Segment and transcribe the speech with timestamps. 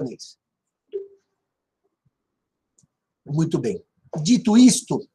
[0.00, 0.38] japonês.
[3.26, 3.82] Muito bem.
[4.22, 5.06] Dito isto,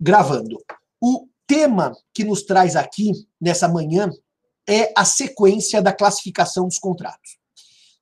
[0.00, 0.58] gravando.
[1.00, 4.10] O tema que nos traz aqui nessa manhã
[4.66, 7.38] é a sequência da classificação dos contratos.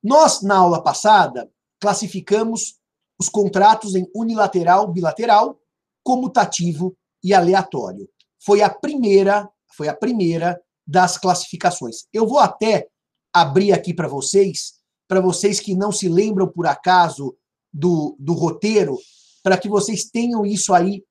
[0.01, 2.79] Nós, na aula passada, classificamos
[3.19, 5.59] os contratos em unilateral, bilateral,
[6.03, 8.09] comutativo e aleatório.
[8.39, 12.05] Foi a primeira, foi a primeira das classificações.
[12.13, 12.87] Eu vou até
[13.33, 14.82] abrir aqui para vocês,
[15.13, 17.37] para vocês que não se lembram por acaso
[17.71, 18.97] do, do roteiro,
[19.43, 21.05] para que vocês tenham isso aí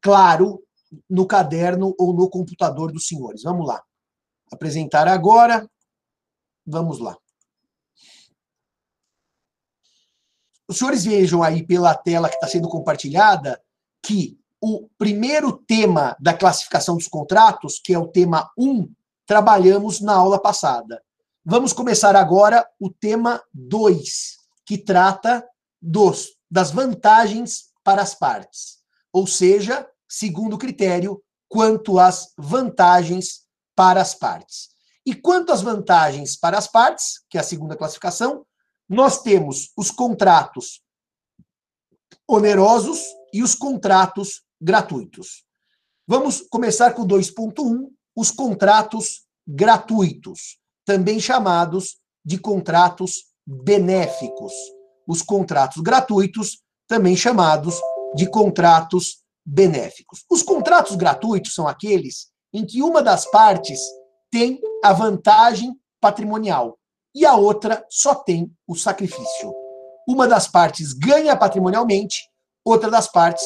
[0.00, 0.62] claro
[1.10, 3.42] no caderno ou no computador dos senhores.
[3.42, 3.82] Vamos lá.
[4.52, 5.68] Apresentar agora.
[6.64, 7.18] Vamos lá.
[10.68, 13.60] Os senhores vejam aí pela tela que está sendo compartilhada
[14.00, 18.88] que o primeiro tema da classificação dos contratos, que é o tema 1,
[19.26, 21.02] trabalhamos na aula passada.
[21.50, 25.42] Vamos começar agora o tema 2, que trata
[25.80, 28.80] dos, das vantagens para as partes.
[29.10, 34.68] Ou seja, segundo critério, quanto às vantagens para as partes.
[35.06, 38.44] E quanto às vantagens para as partes, que é a segunda classificação,
[38.86, 40.82] nós temos os contratos
[42.28, 43.00] onerosos
[43.32, 45.46] e os contratos gratuitos.
[46.06, 50.57] Vamos começar com 2.1, os contratos gratuitos,
[50.88, 54.54] também chamados de contratos benéficos.
[55.06, 57.78] Os contratos gratuitos, também chamados
[58.14, 60.24] de contratos benéficos.
[60.30, 63.78] Os contratos gratuitos são aqueles em que uma das partes
[64.30, 66.78] tem a vantagem patrimonial
[67.14, 69.54] e a outra só tem o sacrifício.
[70.08, 72.22] Uma das partes ganha patrimonialmente,
[72.64, 73.44] outra das partes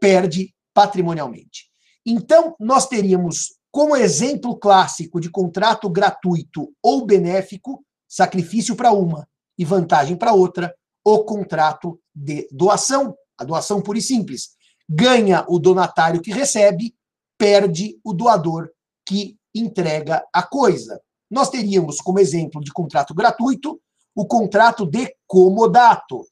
[0.00, 1.66] perde patrimonialmente.
[2.06, 9.64] Então, nós teríamos como exemplo clássico de contrato gratuito ou benéfico, sacrifício para uma e
[9.64, 14.48] vantagem para outra, o contrato de doação, a doação pura e simples.
[14.90, 16.92] Ganha o donatário que recebe,
[17.38, 18.68] perde o doador
[19.06, 21.00] que entrega a coisa.
[21.30, 23.80] Nós teríamos como exemplo de contrato gratuito
[24.12, 26.26] o contrato de comodato.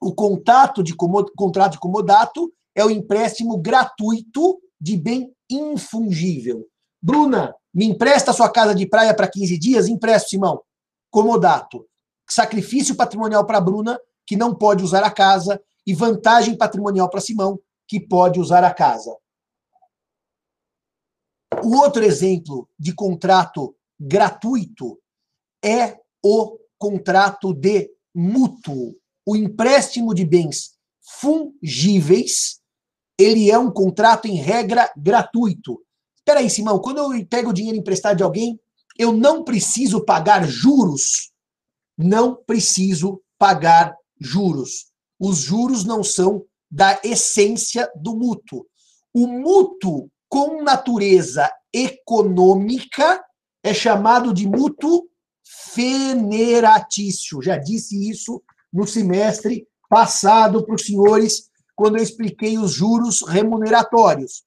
[0.00, 6.66] O contato de contrato de comodato é o empréstimo gratuito de bem infungível.
[7.00, 9.88] Bruna, me empresta sua casa de praia para 15 dias?
[9.88, 10.62] Empresto, Simão.
[11.10, 11.86] Comodato.
[12.28, 17.60] Sacrifício patrimonial para Bruna, que não pode usar a casa, e vantagem patrimonial para Simão,
[17.86, 19.16] que pode usar a casa.
[21.62, 24.98] O outro exemplo de contrato gratuito
[25.64, 32.60] é o contrato de mútuo, o empréstimo de bens fungíveis.
[33.18, 35.80] Ele é um contrato em regra gratuito.
[36.16, 38.58] Espera aí, Simão, quando eu pego dinheiro emprestado de alguém,
[38.98, 41.32] eu não preciso pagar juros.
[41.96, 44.86] Não preciso pagar juros.
[45.18, 48.66] Os juros não são da essência do mútuo.
[49.14, 53.24] O mútuo com natureza econômica
[53.62, 55.08] é chamado de mútuo
[55.44, 57.40] feneratício.
[57.40, 64.42] Já disse isso no semestre passado para os senhores, quando eu expliquei os juros remuneratórios.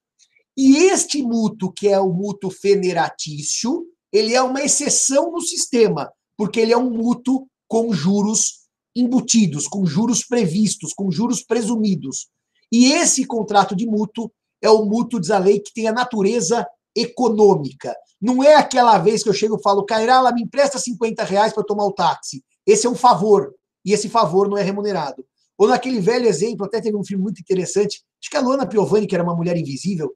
[0.57, 6.59] E este mútuo, que é o mútuo feneratício, ele é uma exceção no sistema, porque
[6.59, 12.27] ele é um mútuo com juros embutidos, com juros previstos, com juros presumidos.
[12.71, 16.67] E esse contrato de mútuo é o mútuo, diz a lei, que tem a natureza
[16.95, 17.95] econômica.
[18.19, 21.63] Não é aquela vez que eu chego e falo, Cairala, me empresta 50 reais para
[21.63, 22.43] tomar o táxi.
[22.65, 23.53] Esse é um favor,
[23.85, 25.25] e esse favor não é remunerado.
[25.59, 29.05] Ou naquele velho exemplo, até teve um filme muito interessante, acho que a Luana Piovani,
[29.05, 30.15] que era uma mulher invisível,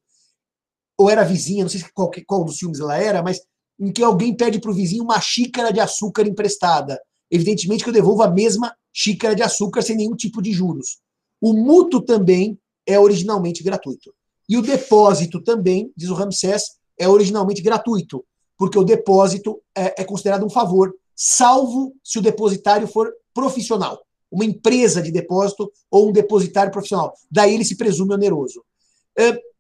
[0.98, 3.42] ou era vizinha, não sei qual, qual dos filmes ela era, mas
[3.78, 6.98] em que alguém pede para o vizinho uma xícara de açúcar emprestada.
[7.30, 11.00] Evidentemente que eu devolvo a mesma xícara de açúcar sem nenhum tipo de juros.
[11.42, 14.14] O mútuo também é originalmente gratuito.
[14.48, 18.24] E o depósito também, diz o Ramsés, é originalmente gratuito,
[18.58, 24.00] porque o depósito é, é considerado um favor, salvo se o depositário for profissional,
[24.34, 27.14] uma empresa de depósito ou um depositário profissional.
[27.30, 28.66] Daí ele se presume oneroso.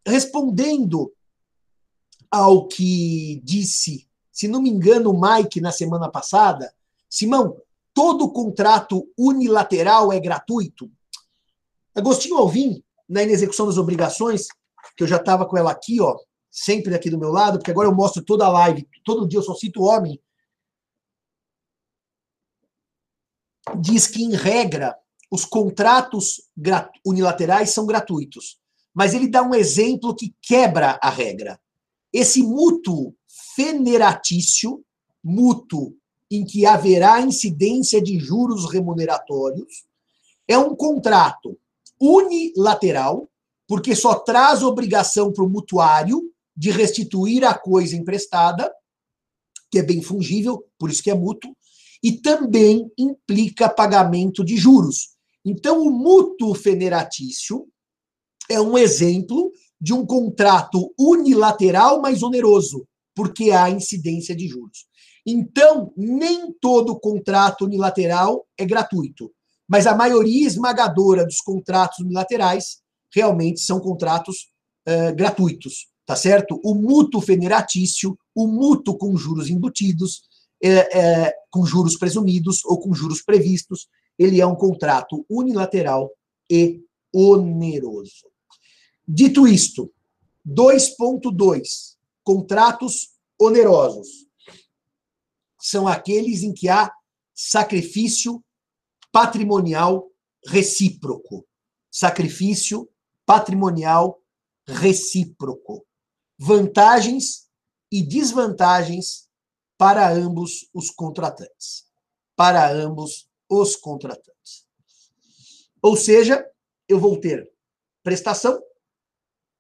[0.05, 1.13] Respondendo
[2.31, 6.73] ao que disse, se não me engano, o Mike na semana passada,
[7.07, 7.55] Simão,
[7.93, 10.89] todo contrato unilateral é gratuito?
[11.93, 14.47] Agostinho Alvim, na inexecução das obrigações,
[14.97, 16.17] que eu já estava com ela aqui, ó,
[16.49, 19.43] sempre aqui do meu lado, porque agora eu mostro toda a live, todo dia eu
[19.43, 20.19] só cito homem.
[23.79, 24.95] Diz que, em regra,
[25.31, 26.41] os contratos
[27.05, 28.59] unilaterais são gratuitos.
[28.93, 31.59] Mas ele dá um exemplo que quebra a regra.
[32.11, 33.15] Esse mútuo
[33.55, 34.83] feneratício,
[35.23, 35.95] mútuo
[36.29, 39.85] em que haverá incidência de juros remuneratórios
[40.47, 41.57] é um contrato
[41.99, 43.29] unilateral,
[43.67, 46.21] porque só traz obrigação para o mutuário
[46.55, 48.71] de restituir a coisa emprestada,
[49.71, 51.55] que é bem fungível, por isso que é mútuo,
[52.03, 55.13] e também implica pagamento de juros.
[55.45, 57.65] Então, o mútuo federatício
[58.49, 62.85] é um exemplo de um contrato unilateral, mas oneroso,
[63.15, 64.85] porque há incidência de juros.
[65.25, 69.31] Então, nem todo contrato unilateral é gratuito,
[69.67, 72.81] mas a maioria esmagadora dos contratos unilaterais
[73.13, 74.49] realmente são contratos
[74.87, 76.59] uh, gratuitos, tá certo?
[76.63, 80.23] O mútuo federatício, o mútuo com juros embutidos,
[80.63, 86.09] é, é, com juros presumidos ou com juros previstos, ele é um contrato unilateral
[86.49, 86.81] e
[87.13, 88.31] oneroso.
[89.05, 89.91] Dito isto,
[90.47, 94.25] 2.2, contratos onerosos
[95.59, 96.91] são aqueles em que há
[97.33, 98.43] sacrifício
[99.11, 100.09] patrimonial
[100.45, 101.45] recíproco.
[101.91, 102.89] Sacrifício
[103.25, 104.21] patrimonial
[104.65, 105.85] recíproco.
[106.37, 107.47] Vantagens
[107.91, 109.27] e desvantagens
[109.77, 111.85] para ambos os contratantes.
[112.35, 114.65] Para ambos os contratantes.
[115.81, 116.45] Ou seja,
[116.87, 117.49] eu vou ter
[118.01, 118.61] prestação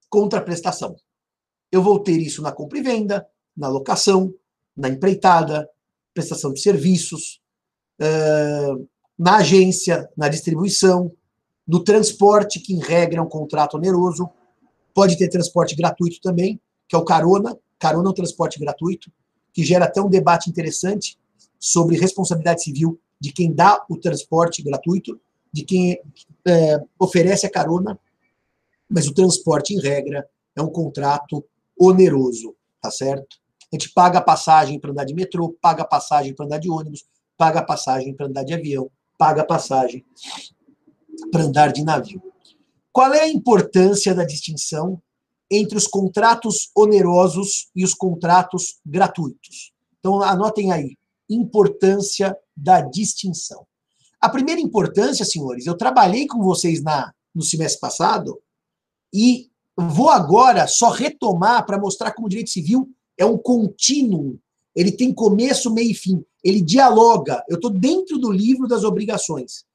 [0.09, 0.95] contra prestação.
[1.71, 4.33] Eu vou ter isso na compra e venda, na locação,
[4.75, 5.69] na empreitada,
[6.13, 7.41] prestação de serviços,
[9.17, 11.11] na agência, na distribuição,
[11.67, 14.29] no transporte, que em regra é um contrato oneroso.
[14.93, 17.57] Pode ter transporte gratuito também, que é o carona.
[17.79, 19.11] Carona é um transporte gratuito
[19.53, 21.17] que gera até um debate interessante
[21.59, 25.19] sobre responsabilidade civil de quem dá o transporte gratuito,
[25.51, 25.97] de quem
[26.45, 27.97] é, oferece a carona,
[28.89, 31.45] mas o transporte, em regra, é um contrato
[31.79, 33.37] oneroso, tá certo?
[33.71, 36.69] A gente paga a passagem para andar de metrô, paga a passagem para andar de
[36.69, 37.05] ônibus,
[37.37, 40.05] paga a passagem para andar de avião, paga a passagem
[41.31, 42.21] para andar de navio.
[42.91, 45.01] Qual é a importância da distinção
[45.49, 49.71] entre os contratos onerosos e os contratos gratuitos.
[49.99, 50.97] Então, anotem aí,
[51.29, 53.65] importância da distinção.
[54.19, 58.39] A primeira importância, senhores, eu trabalhei com vocês na no semestre passado
[59.13, 64.39] e vou agora só retomar para mostrar como o direito civil é um contínuo.
[64.75, 66.23] Ele tem começo, meio e fim.
[66.43, 67.43] Ele dialoga.
[67.47, 69.65] Eu estou dentro do livro das obrigações.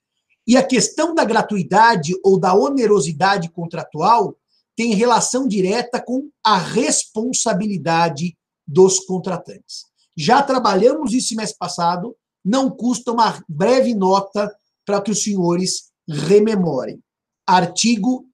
[0.47, 4.37] E a questão da gratuidade ou da onerosidade contratual
[4.79, 9.87] tem relação direta com a responsabilidade dos contratantes.
[10.17, 14.49] Já trabalhamos isso mês passado, não custa uma breve nota
[14.87, 17.03] para que os senhores rememorem.
[17.45, 18.25] Artigo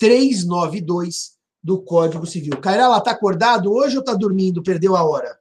[0.00, 2.56] 392 do Código Civil.
[2.60, 4.60] Cairala, está acordado hoje ou está dormindo?
[4.60, 5.38] Perdeu a hora?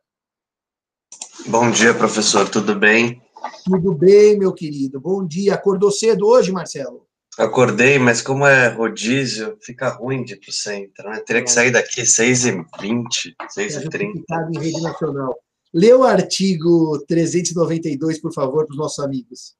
[1.48, 3.20] Bom dia, professor, tudo bem?
[3.66, 5.02] Tudo bem, meu querido.
[5.02, 5.56] Bom dia.
[5.56, 7.08] Acordou cedo hoje, Marcelo?
[7.42, 11.20] Acordei, mas como é rodízio, fica ruim de ir pro centro, né?
[11.22, 14.24] Teria que sair daqui 6h20, 6h30.
[14.54, 15.36] em rede nacional.
[15.74, 19.56] Lê o artigo 392, por favor, para os nossos amigos.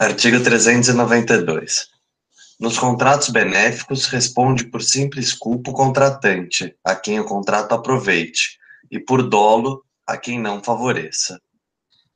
[0.00, 1.88] Artigo 392.
[2.58, 8.58] Nos contratos benéficos, responde por simples culpa o contratante, a quem o contrato aproveite,
[8.90, 11.40] e por dolo, a quem não favoreça.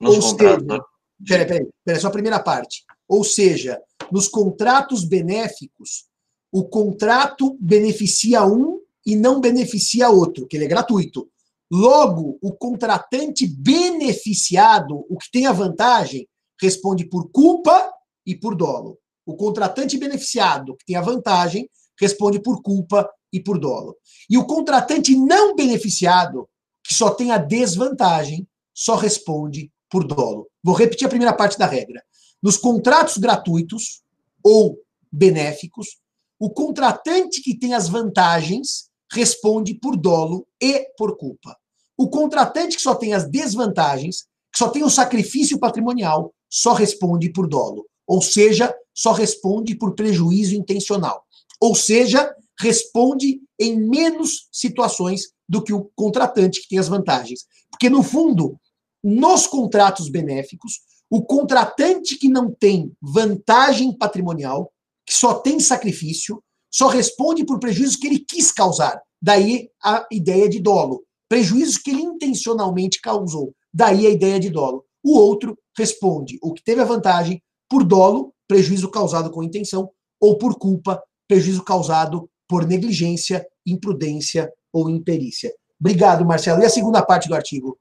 [0.00, 0.62] Nos Ou contratos...
[0.64, 0.84] Seja,
[1.28, 2.82] peraí, peraí, peraí, só a primeira parte.
[3.06, 3.78] Ou seja,
[4.12, 6.06] nos contratos benéficos,
[6.52, 11.28] o contrato beneficia um e não beneficia outro, que ele é gratuito.
[11.70, 16.28] Logo, o contratante beneficiado, o que tem a vantagem,
[16.60, 17.92] responde por culpa
[18.26, 18.98] e por dolo.
[19.24, 23.96] O contratante beneficiado, que tem a vantagem, responde por culpa e por dolo.
[24.28, 26.48] E o contratante não beneficiado,
[26.82, 30.48] que só tem a desvantagem, só responde por dolo.
[30.62, 32.02] Vou repetir a primeira parte da regra.
[32.42, 34.02] Nos contratos gratuitos
[34.44, 34.78] ou
[35.10, 35.98] benéficos,
[36.38, 41.56] o contratante que tem as vantagens responde por dolo e por culpa.
[41.98, 47.30] O contratante que só tem as desvantagens, que só tem o sacrifício patrimonial, só responde
[47.30, 47.86] por dolo.
[48.06, 51.24] Ou seja, só responde por prejuízo intencional.
[51.60, 57.40] Ou seja, responde em menos situações do que o contratante que tem as vantagens.
[57.70, 58.58] Porque, no fundo,
[59.02, 64.72] nos contratos benéficos, o contratante que não tem vantagem patrimonial,
[65.04, 69.02] que só tem sacrifício, só responde por prejuízos que ele quis causar.
[69.20, 71.02] Daí a ideia de dolo.
[71.28, 73.52] Prejuízos que ele intencionalmente causou.
[73.74, 74.84] Daí a ideia de dolo.
[75.02, 79.90] O outro responde, o que teve a vantagem, por dolo, prejuízo causado com intenção,
[80.20, 85.52] ou por culpa, prejuízo causado por negligência, imprudência ou imperícia.
[85.80, 86.62] Obrigado, Marcelo.
[86.62, 87.78] E a segunda parte do artigo?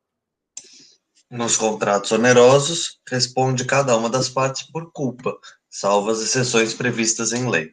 [1.31, 5.37] Nos contratos onerosos, responde cada uma das partes por culpa,
[5.69, 7.69] salvo as exceções previstas em lei.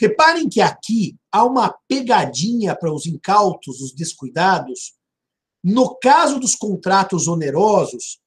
[0.00, 4.94] Reparem que aqui há uma pegadinha para os incautos, os descuidados.
[5.62, 8.18] No caso dos contratos onerosos,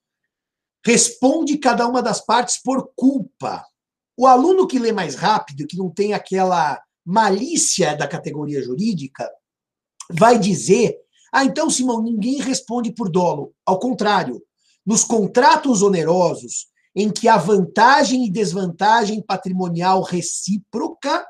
[0.85, 3.65] responde cada uma das partes por culpa.
[4.15, 9.29] O aluno que lê mais rápido, que não tem aquela malícia da categoria jurídica,
[10.09, 10.97] vai dizer:
[11.33, 13.53] ah, então, Simão, ninguém responde por dolo.
[13.65, 14.41] Ao contrário,
[14.86, 21.25] nos contratos onerosos, em que há vantagem e desvantagem patrimonial recíproca,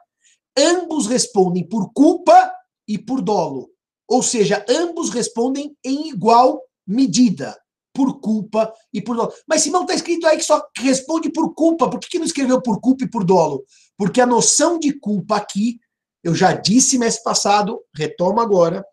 [0.57, 2.51] ambos respondem por culpa
[2.87, 3.69] e por dolo.
[4.07, 7.57] Ou seja, ambos respondem em igual medida,
[7.93, 9.33] por culpa e por dolo.
[9.47, 11.89] Mas Simão está escrito aí que só responde por culpa.
[11.89, 13.63] Por que, que não escreveu por culpa e por dolo?
[13.97, 15.79] Porque a noção de culpa aqui,
[16.23, 18.85] eu já disse mês passado, retomo agora,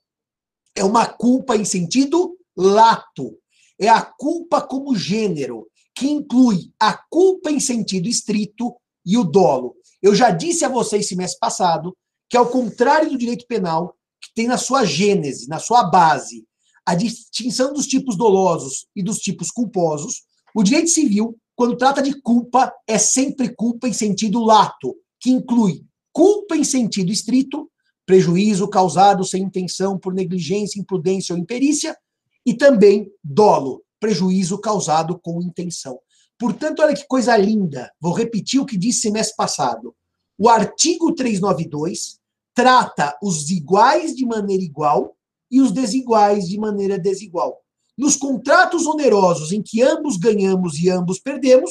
[0.74, 3.36] é uma culpa em sentido lato.
[3.80, 8.74] É a culpa como gênero, que inclui a culpa em sentido estrito
[9.04, 9.76] e o dolo.
[10.00, 11.96] Eu já disse a vocês semestre passado
[12.28, 16.44] que, ao contrário do direito penal, que tem na sua gênese, na sua base,
[16.86, 20.22] a distinção dos tipos dolosos e dos tipos culposos,
[20.54, 25.84] o direito civil, quando trata de culpa, é sempre culpa em sentido lato, que inclui
[26.12, 27.70] culpa em sentido estrito,
[28.04, 31.96] prejuízo causado sem intenção por negligência, imprudência ou imperícia,
[32.44, 35.98] e também dolo, prejuízo causado com intenção.
[36.38, 37.92] Portanto, olha que coisa linda.
[38.00, 39.94] Vou repetir o que disse semestre passado.
[40.36, 42.18] O artigo 392
[42.54, 45.16] trata os iguais de maneira igual
[45.50, 47.62] e os desiguais de maneira desigual.
[47.96, 51.70] Nos contratos onerosos em que ambos ganhamos e ambos perdemos,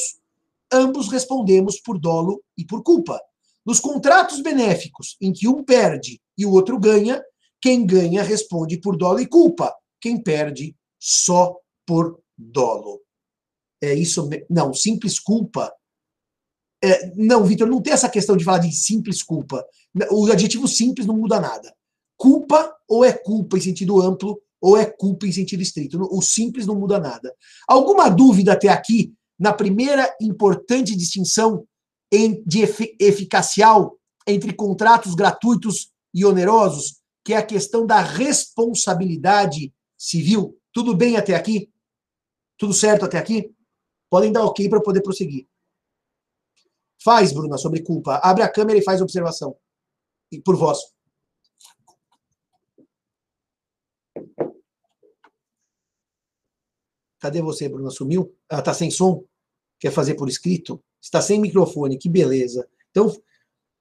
[0.71, 3.19] ambos respondemos por dolo e por culpa.
[3.65, 7.21] Nos contratos benéficos em que um perde e o outro ganha,
[7.59, 11.55] quem ganha responde por dolo e culpa, quem perde só
[11.85, 13.01] por dolo
[13.81, 14.29] é isso.
[14.49, 15.73] Não, simples culpa.
[16.83, 19.65] É, não, Vitor, não tem essa questão de falar de simples culpa.
[20.11, 21.75] O adjetivo simples não muda nada.
[22.15, 25.99] Culpa ou é culpa em sentido amplo ou é culpa em sentido estrito.
[26.11, 27.35] O simples não muda nada.
[27.67, 31.65] Alguma dúvida até aqui na primeira importante distinção
[32.45, 32.61] de
[32.99, 40.59] eficacial entre contratos gratuitos e onerosos, que é a questão da responsabilidade civil?
[40.73, 41.71] Tudo bem até aqui?
[42.57, 43.53] Tudo certo até aqui?
[44.09, 45.47] Podem dar ok para poder prosseguir.
[47.03, 48.15] Faz, Bruna, sobre culpa.
[48.17, 49.55] Abre a câmera e faz observação.
[50.31, 50.79] E por vós.
[57.19, 57.91] Cadê você, Bruna?
[57.91, 58.35] Sumiu?
[58.49, 59.23] Ela está sem som?
[59.79, 60.83] Quer fazer por escrito?
[60.99, 62.67] Está sem microfone, que beleza.
[62.89, 63.15] Então,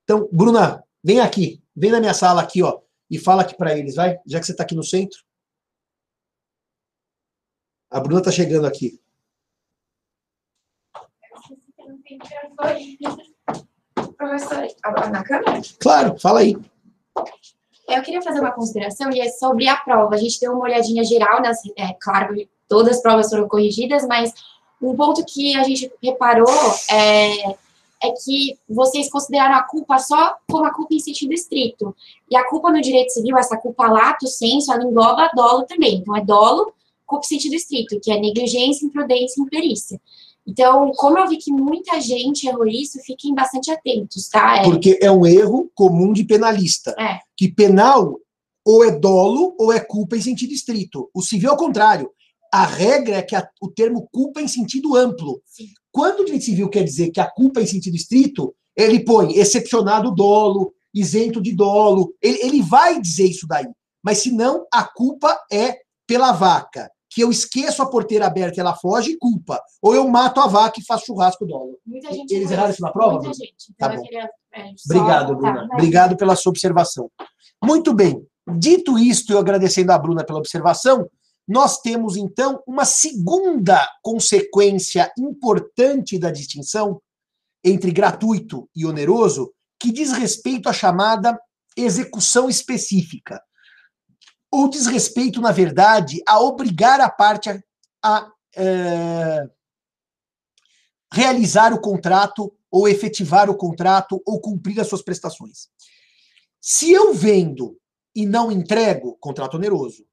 [0.04, 1.62] então Bruna, vem aqui.
[1.74, 2.80] Vem na minha sala aqui, ó.
[3.10, 4.18] E fala aqui para eles, vai?
[4.26, 5.29] Já que você está aqui no centro.
[7.90, 9.00] A Bruna está chegando aqui.
[14.16, 14.66] Professor,
[15.10, 15.60] na câmera?
[15.80, 16.56] Claro, fala aí.
[17.88, 20.14] Eu queria fazer uma consideração e é sobre a prova.
[20.14, 22.36] A gente deu uma olhadinha geral, nas, é, claro,
[22.68, 24.32] todas as provas foram corrigidas, mas
[24.80, 26.48] um ponto que a gente reparou
[26.88, 31.94] é, é que vocês consideraram a culpa só como a culpa em sentido estrito.
[32.30, 35.96] E a culpa no direito civil, essa culpa lato senso, ela engloba dolo também.
[35.96, 36.72] Então, é dolo,
[37.10, 40.00] culpa em sentido estrito, que é negligência, imprudência e imperícia.
[40.46, 44.58] Então, como eu vi que muita gente errou isso, fiquem bastante atentos, tá?
[44.58, 44.62] É...
[44.62, 46.94] Porque é um erro comum de penalista.
[46.98, 47.18] É.
[47.36, 48.18] Que penal
[48.64, 51.10] ou é dolo ou é culpa em sentido estrito.
[51.12, 52.10] O civil é o contrário.
[52.52, 55.40] A regra é que a, o termo culpa é em sentido amplo.
[55.46, 55.68] Sim.
[55.92, 59.36] Quando o direito civil quer dizer que a culpa é em sentido estrito, ele põe
[59.36, 62.14] excepcionado dolo, isento de dolo.
[62.22, 63.66] Ele, ele vai dizer isso daí.
[64.02, 68.60] Mas se não, a culpa é pela vaca que eu esqueço a porteira aberta e
[68.60, 69.60] ela foge, culpa.
[69.82, 71.74] Ou eu mato a vaca e faço churrasco dólar.
[71.84, 73.18] Muita gente Eles erraram isso na prova?
[73.18, 73.74] Muita gente.
[73.76, 74.02] Tá Então, eu bom.
[74.04, 75.62] queria, é, Obrigado, Bruna.
[75.62, 75.68] né?
[75.72, 77.10] Obrigado pela sua observação.
[77.62, 78.24] Muito bem.
[78.58, 81.08] Dito isto, eu agradecendo a Bruna pela observação,
[81.48, 87.02] nós temos então uma segunda consequência importante da distinção
[87.64, 91.36] entre gratuito e oneroso, que diz respeito à chamada
[91.76, 93.40] execução específica.
[94.50, 97.62] Ou diz respeito, na verdade, a obrigar a parte a,
[98.02, 99.48] a, eh,
[101.12, 105.68] realizar o contrato ou efetivar o contrato ou cumprir as suas prestações.
[106.60, 107.76] Se eu vendo
[108.14, 110.04] e não entrego, contrato oneroso,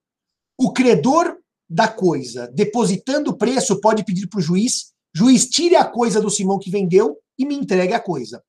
[0.58, 1.38] o credor
[1.70, 6.30] da coisa, depositando o preço, pode pedir para o juiz, juiz, tire a coisa do
[6.30, 8.44] Simão que vendeu e me entregue a coisa.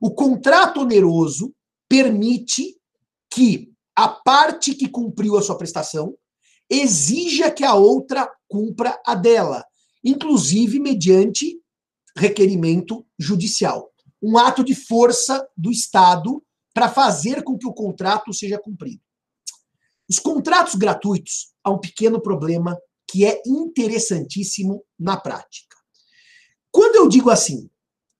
[0.00, 1.52] O contrato oneroso
[1.88, 2.76] permite
[3.28, 3.69] que
[4.00, 6.16] a parte que cumpriu a sua prestação
[6.70, 9.62] exija que a outra cumpra a dela,
[10.02, 11.60] inclusive mediante
[12.16, 13.92] requerimento judicial.
[14.22, 16.42] Um ato de força do Estado
[16.72, 19.02] para fazer com que o contrato seja cumprido.
[20.08, 25.76] Os contratos gratuitos há um pequeno problema que é interessantíssimo na prática.
[26.70, 27.68] Quando eu digo assim,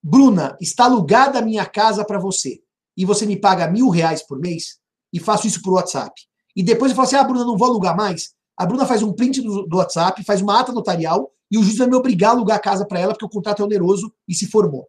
[0.03, 2.63] Bruna, está alugada a minha casa para você
[2.95, 4.80] e você me paga mil reais por mês
[5.13, 6.13] e faço isso por WhatsApp.
[6.55, 8.31] E depois eu falo assim, ah, Bruna, não vou alugar mais.
[8.57, 11.79] A Bruna faz um print do, do WhatsApp, faz uma ata notarial e o juiz
[11.79, 14.35] vai me obrigar a alugar a casa para ela porque o contrato é oneroso e
[14.35, 14.89] se formou.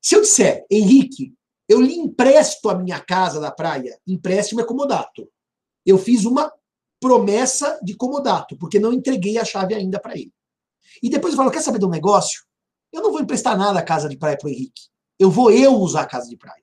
[0.00, 1.34] Se eu disser, Henrique,
[1.68, 5.28] eu lhe empresto a minha casa da praia, empréstimo é comodato
[5.84, 6.52] eu fiz uma
[7.00, 10.32] promessa de comodato, porque não entreguei a chave ainda para ele.
[11.02, 12.42] E depois eu falo, quer saber de um negócio?
[12.92, 14.88] Eu não vou emprestar nada a casa de praia para o Henrique.
[15.18, 16.62] Eu vou eu usar a casa de praia.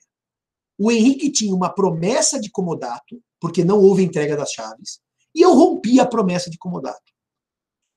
[0.77, 4.99] O Henrique tinha uma promessa de comodato, porque não houve entrega das chaves,
[5.33, 7.13] e eu rompi a promessa de comodato.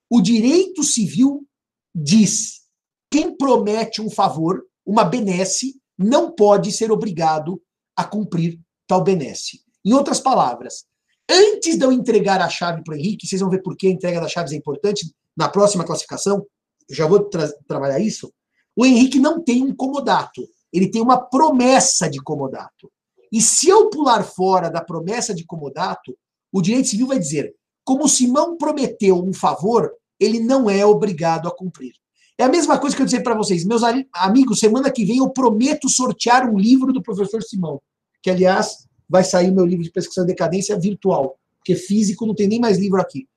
[0.09, 1.47] O direito civil
[1.95, 2.63] diz:
[3.11, 7.63] quem promete um favor, uma benesse, não pode ser obrigado
[7.95, 9.61] a cumprir tal benesse.
[9.85, 10.85] Em outras palavras,
[11.31, 13.91] Antes de eu entregar a chave para o Henrique, vocês vão ver por que a
[13.91, 16.45] entrega das chaves é importante na próxima classificação,
[16.91, 18.33] já vou tra trabalhar isso.
[18.75, 20.43] O Henrique não tem um comodato,
[20.73, 22.91] ele tem uma promessa de comodato.
[23.33, 26.17] E se eu pular fora da promessa de comodato,
[26.53, 31.55] o direito civil vai dizer: como Simão prometeu um favor, ele não é obrigado a
[31.55, 31.93] cumprir.
[32.37, 33.83] É a mesma coisa que eu dizer para vocês, meus
[34.15, 37.81] amigos, semana que vem eu prometo sortear um livro do professor Simão,
[38.23, 42.49] que aliás vai sair meu livro de pesquisa de decadência virtual, porque físico não tem
[42.49, 43.29] nem mais livro aqui.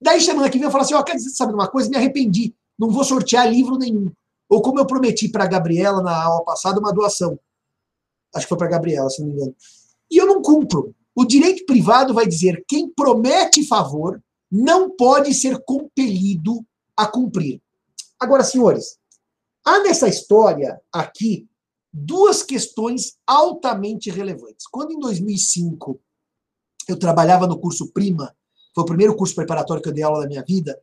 [0.00, 1.88] Daí, semana que vem, eu falo assim: ó, oh, quer dizer, sabe uma coisa?
[1.88, 4.10] Me arrependi, não vou sortear livro nenhum.
[4.52, 7.40] Ou como eu prometi para a Gabriela na aula passada, uma doação.
[8.34, 9.56] Acho que foi para a Gabriela, se não me engano.
[10.10, 10.94] E eu não cumpro.
[11.14, 16.62] O direito privado vai dizer: quem promete favor não pode ser compelido
[16.94, 17.62] a cumprir.
[18.20, 18.98] Agora, senhores,
[19.64, 21.48] há nessa história aqui
[21.90, 24.66] duas questões altamente relevantes.
[24.70, 25.98] Quando em 2005
[26.90, 28.36] eu trabalhava no curso Prima,
[28.74, 30.78] foi o primeiro curso preparatório que eu dei aula da minha vida,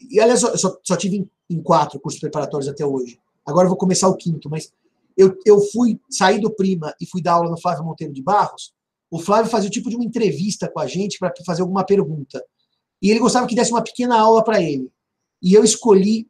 [0.00, 3.18] e aliás, eu só, só tive em, quatro cursos preparatórios até hoje.
[3.44, 4.72] Agora eu vou começar o quinto, mas
[5.16, 8.72] eu, eu fui sair do Prima e fui dar aula no Flávio Monteiro de Barros.
[9.10, 12.44] O Flávio fazia o tipo de uma entrevista com a gente para fazer alguma pergunta.
[13.00, 14.90] E ele gostava que desse uma pequena aula para ele.
[15.42, 16.28] E eu escolhi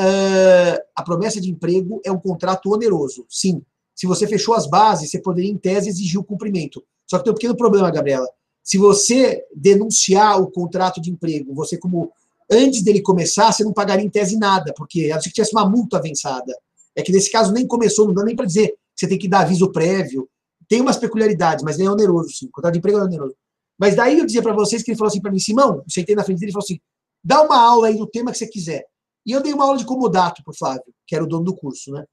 [0.00, 3.26] uh, a promessa de emprego é um contrato oneroso.
[3.28, 3.62] Sim,
[3.94, 6.82] se você fechou as bases, você poderia, em tese, exigir o cumprimento.
[7.06, 8.28] Só que tem um pequeno problema, Gabriela.
[8.62, 12.10] Se você denunciar o contrato de emprego, você, como
[12.50, 15.54] antes dele começar, você não pagaria em tese nada, porque a não ser que tivesse
[15.54, 16.56] uma multa avançada.
[16.96, 19.28] É que nesse caso nem começou, não dá nem para dizer que você tem que
[19.28, 20.28] dar aviso prévio.
[20.68, 22.46] Tem umas peculiaridades, mas é oneroso, sim.
[22.46, 23.34] O contrato de emprego é oneroso.
[23.78, 26.14] Mas daí eu dizia para vocês que ele falou assim para mim, Simão, eu sentei
[26.14, 26.80] na frente dele e falou assim:
[27.22, 28.84] dá uma aula aí do tema que você quiser.
[29.26, 31.56] E eu dei uma aula de comodato para o Flávio, que era o dono do
[31.56, 32.04] curso, né?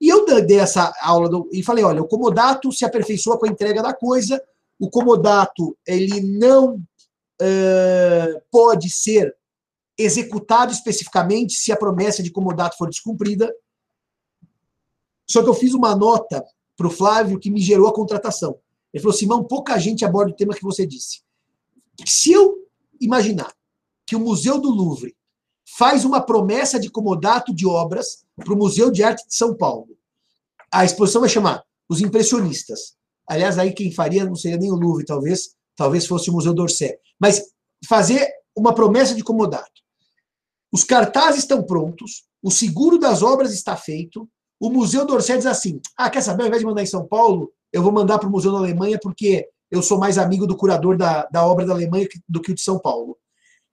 [0.00, 3.48] E eu dei essa aula do, e falei, olha, o comodato se aperfeiçoa com a
[3.48, 4.40] entrega da coisa,
[4.78, 9.34] o comodato ele não uh, pode ser
[9.98, 13.52] executado especificamente se a promessa de comodato for descumprida.
[15.28, 16.44] Só que eu fiz uma nota
[16.76, 18.58] para o Flávio que me gerou a contratação.
[18.92, 21.22] Ele falou, Simão, pouca gente aborda o tema que você disse.
[22.06, 22.56] Se eu
[23.00, 23.52] imaginar
[24.06, 25.16] que o Museu do Louvre
[25.76, 29.88] faz uma promessa de comodato de obras para o Museu de Arte de São Paulo.
[30.72, 32.96] A exposição vai chamar Os Impressionistas.
[33.28, 36.96] Aliás, aí quem faria não seria nem o Louvre, talvez, talvez fosse o Museu d'Orsay.
[37.20, 37.42] Mas
[37.86, 39.82] fazer uma promessa de comodato.
[40.72, 44.28] Os cartazes estão prontos, o seguro das obras está feito,
[44.60, 47.52] o Museu d'Orsay diz assim: ah, quer saber, ao invés de mandar em São Paulo,
[47.72, 50.96] eu vou mandar para o Museu da Alemanha porque eu sou mais amigo do curador
[50.96, 53.16] da, da obra da Alemanha do que o de São Paulo.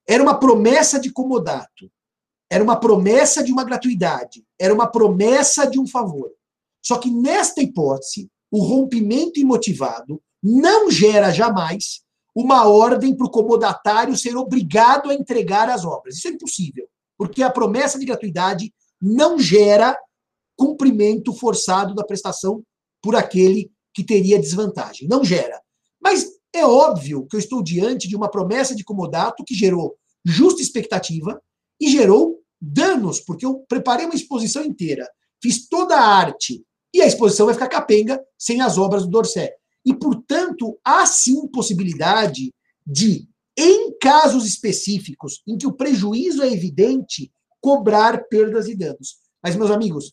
[0.06, 1.90] Era uma promessa de comodato.
[2.50, 4.44] Era uma promessa de uma gratuidade.
[4.58, 6.30] Era uma promessa de um favor.
[6.84, 12.02] Só que nesta hipótese, o rompimento imotivado não gera jamais
[12.36, 16.16] uma ordem para o comodatário ser obrigado a entregar as obras.
[16.16, 19.98] Isso é impossível, porque a promessa de gratuidade não gera
[20.54, 22.62] cumprimento forçado da prestação
[23.02, 25.08] por aquele que teria desvantagem.
[25.08, 25.58] Não gera.
[25.98, 30.60] Mas é óbvio que eu estou diante de uma promessa de comodato que gerou justa
[30.60, 31.40] expectativa
[31.80, 35.08] e gerou danos, porque eu preparei uma exposição inteira,
[35.42, 39.54] fiz toda a arte, e a exposição vai ficar capenga sem as obras do Dorset.
[39.86, 42.52] E, portanto, há sim possibilidade
[42.84, 49.16] de, em casos específicos, em que o prejuízo é evidente, cobrar perdas e danos.
[49.42, 50.12] Mas, meus amigos,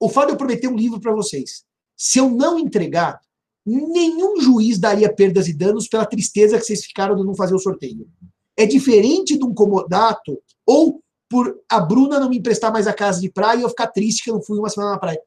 [0.00, 1.64] o fato de eu prometer um livro para vocês,
[1.96, 3.20] se eu não entregar,
[3.64, 7.58] nenhum juiz daria perdas e danos pela tristeza que vocês ficaram de não fazer o
[7.58, 8.08] sorteio.
[8.56, 13.20] é diferente de um comodato ou por a Bruna não me emprestar mais a casa
[13.20, 15.20] de praia e eu ficar triste que eu não fui uma semana na praia.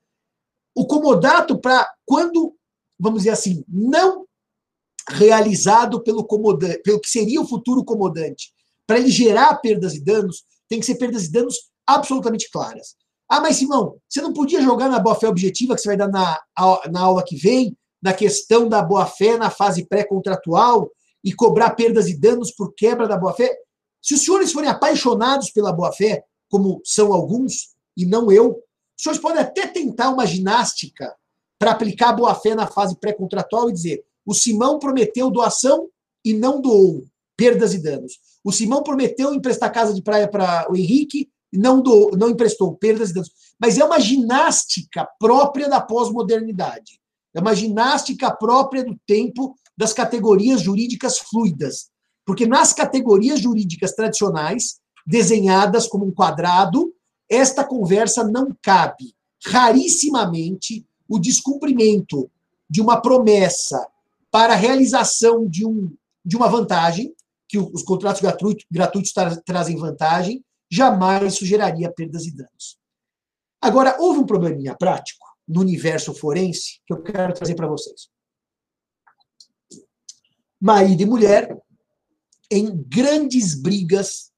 [0.75, 2.55] O comodato, para quando,
[3.01, 4.25] vamos dizer assim, não
[5.09, 8.53] realizado pelo comodante, pelo que seria o futuro comodante,
[8.85, 11.55] para ele gerar perdas e danos, tem que ser perdas e danos
[11.87, 12.95] absolutamente claras.
[13.27, 16.39] Ah, mas Simão, você não podia jogar na boa-fé objetiva que você vai dar na,
[16.91, 20.89] na aula que vem, na questão da boa-fé na fase pré-contratual
[21.23, 23.55] e cobrar perdas e danos por quebra da boa-fé?
[24.01, 28.49] Se os senhores forem apaixonados pela boa-fé, como são alguns, e não eu,
[28.97, 31.15] os senhores podem até tentar uma ginástica
[31.61, 35.87] para aplicar boa-fé na fase pré-contratual e dizer: o Simão prometeu doação
[36.25, 37.03] e não doou,
[37.37, 38.13] perdas e danos.
[38.43, 42.75] O Simão prometeu emprestar casa de praia para o Henrique e não, doou, não emprestou,
[42.75, 43.29] perdas e danos.
[43.59, 46.99] Mas é uma ginástica própria da pós-modernidade.
[47.31, 51.91] É uma ginástica própria do tempo das categorias jurídicas fluidas.
[52.25, 56.91] Porque nas categorias jurídicas tradicionais, desenhadas como um quadrado,
[57.29, 59.13] esta conversa não cabe.
[59.45, 62.31] Rarissimamente, o descumprimento
[62.69, 63.85] de uma promessa
[64.31, 65.93] para a realização de, um,
[66.23, 67.13] de uma vantagem,
[67.49, 72.79] que os contratos gratuitos, gratuitos tra trazem vantagem, jamais sugeraria perdas e danos.
[73.59, 78.09] Agora, houve um probleminha prático no universo forense que eu quero trazer para vocês.
[80.61, 81.61] Marido e mulher
[82.49, 84.31] em grandes brigas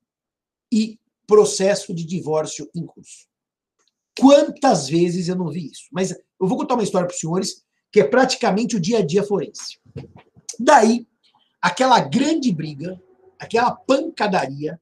[0.72, 3.28] e processo de divórcio em curso.
[4.20, 5.84] Quantas vezes eu não vi isso?
[5.92, 9.06] Mas eu vou contar uma história para os senhores, que é praticamente o dia a
[9.06, 9.80] dia forense.
[10.60, 11.08] Daí,
[11.62, 13.02] aquela grande briga,
[13.40, 14.80] aquela pancadaria,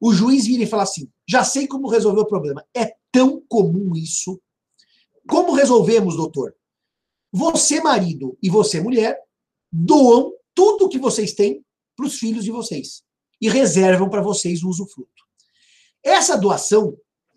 [0.00, 2.64] o juiz vira e fala assim: já sei como resolver o problema.
[2.74, 4.40] É tão comum isso.
[5.28, 6.54] Como resolvemos, doutor?
[7.32, 9.18] Você, marido, e você, mulher,
[9.72, 11.64] doam tudo que vocês têm
[11.96, 13.02] para os filhos de vocês
[13.40, 15.10] e reservam para vocês o usufruto.
[16.02, 16.96] Essa doação,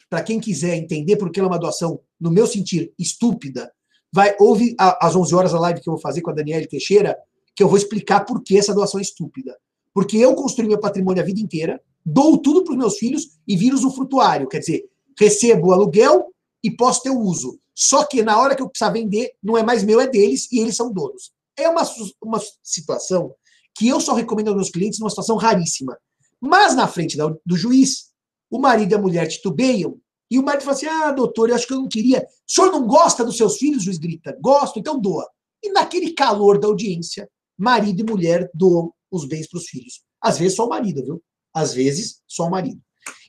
[0.10, 3.72] para quem quiser entender porque ela é uma doação, no meu sentir, estúpida,
[4.12, 7.18] vai ouve às 11 horas a live que eu vou fazer com a Daniela Teixeira,
[7.56, 9.58] que eu vou explicar por que essa doação é estúpida.
[9.94, 13.58] Porque eu construí meu patrimônio a vida inteira, dou tudo para os meus filhos e
[13.58, 14.48] viro usufrutuário.
[14.48, 14.86] Quer dizer,
[15.20, 17.60] recebo o aluguel e posso ter o uso.
[17.74, 20.60] Só que na hora que eu precisar vender, não é mais meu, é deles e
[20.60, 21.32] eles são donos.
[21.58, 21.84] É uma,
[22.22, 23.34] uma situação
[23.76, 25.98] que eu só recomendo aos meus clientes numa situação raríssima.
[26.40, 28.12] Mas na frente do juiz,
[28.50, 31.68] o marido e a mulher titubeiam, e o marido fala assim: Ah, doutor, eu acho
[31.68, 32.20] que eu não queria.
[32.20, 33.82] O senhor não gosta dos seus filhos?
[33.82, 35.28] O juiz grita: Gosto, então doa.
[35.64, 40.02] E naquele calor da audiência, marido e mulher doam os bens para os filhos.
[40.22, 41.24] Às vezes só o marido, viu?
[41.54, 42.82] Às vezes só o marido.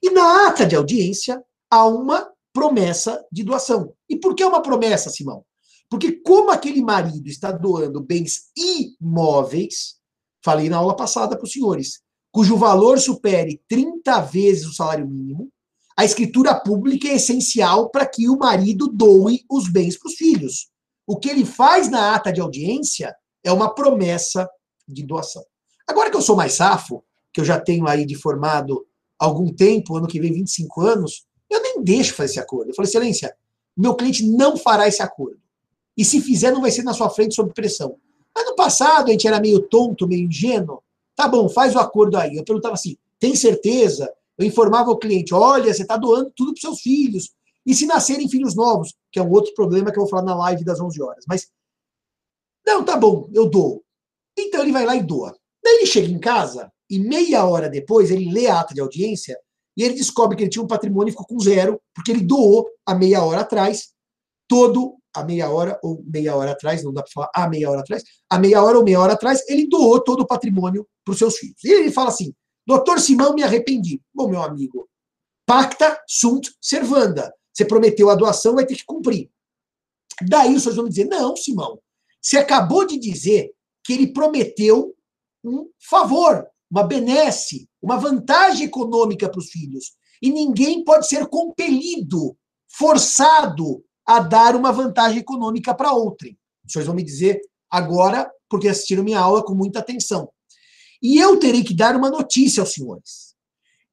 [0.02, 3.92] E na ata de audiência, há uma promessa de doação.
[4.08, 5.44] E por que uma promessa, Simão?
[5.88, 9.96] Porque como aquele marido está doando bens imóveis,
[10.44, 12.00] falei na aula passada para os senhores,
[12.38, 15.50] cujo valor supere 30 vezes o salário mínimo,
[15.96, 20.68] a escritura pública é essencial para que o marido doe os bens para os filhos.
[21.04, 24.48] O que ele faz na ata de audiência é uma promessa
[24.86, 25.44] de doação.
[25.84, 28.86] Agora que eu sou mais safo, que eu já tenho aí de formado
[29.18, 32.70] algum tempo, ano que vem 25 anos, eu nem deixo fazer esse acordo.
[32.70, 33.34] Eu falei, excelência,
[33.76, 35.40] meu cliente não fará esse acordo.
[35.96, 37.96] E se fizer, não vai ser na sua frente sob pressão.
[38.32, 40.80] Mas no passado a gente era meio tonto, meio ingênuo.
[41.18, 42.36] Tá bom, faz o acordo aí.
[42.36, 44.08] Eu perguntava assim: tem certeza?
[44.38, 47.32] Eu informava o cliente: olha, você está doando tudo para seus filhos.
[47.66, 50.36] E se nascerem filhos novos, que é um outro problema que eu vou falar na
[50.36, 51.24] live das 11 horas.
[51.26, 51.48] Mas,
[52.64, 53.82] não, tá bom, eu dou.
[54.38, 55.36] Então ele vai lá e doa.
[55.62, 59.36] Daí ele chega em casa e meia hora depois ele lê a ata de audiência
[59.76, 62.68] e ele descobre que ele tinha um patrimônio e ficou com zero, porque ele doou
[62.86, 63.88] a meia hora atrás
[64.46, 67.80] todo a meia hora ou meia hora atrás, não dá para falar a meia hora
[67.80, 71.18] atrás, a meia hora ou meia hora atrás, ele doou todo o patrimônio para os
[71.18, 71.62] seus filhos.
[71.64, 72.34] E ele fala assim:
[72.66, 74.00] Doutor Simão, me arrependi.
[74.14, 74.88] Bom, meu amigo,
[75.46, 77.32] pacta sunt servanda.
[77.52, 79.30] Você prometeu a doação, vai ter que cumprir.
[80.22, 81.80] Daí os senhores vão dizer: Não, Simão,
[82.20, 83.50] você acabou de dizer
[83.84, 84.94] que ele prometeu
[85.44, 89.92] um favor, uma benesse, uma vantagem econômica para os filhos.
[90.20, 92.36] E ninguém pode ser compelido,
[92.68, 96.38] forçado a dar uma vantagem econômica para outrem.
[96.66, 100.30] Senhores vão me dizer agora, porque assistiram minha aula com muita atenção.
[101.02, 103.34] E eu terei que dar uma notícia aos senhores.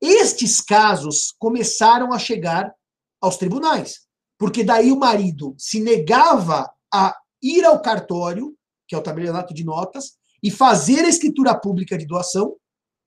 [0.01, 2.73] Estes casos começaram a chegar
[3.19, 8.55] aos tribunais, porque daí o marido se negava a ir ao cartório,
[8.87, 12.55] que é o tabelionato de notas, e fazer a escritura pública de doação,